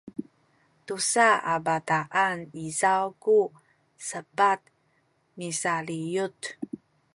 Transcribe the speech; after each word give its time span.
tusa 0.85 1.27
a 1.51 1.53
bataan 1.65 2.39
izaw 2.65 3.03
ku 3.23 3.37
sepat 4.07 4.61
misaliyut 5.37 6.39